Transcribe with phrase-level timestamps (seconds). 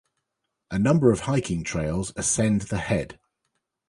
[0.71, 3.19] A number of hiking trails ascend the Head.